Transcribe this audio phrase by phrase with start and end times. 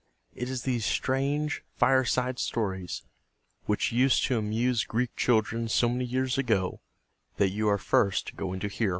[0.33, 3.03] It is these strange fireside stories,
[3.65, 6.81] which used to amuse Greek children so many years ago,
[7.37, 8.89] that you are first going to hear.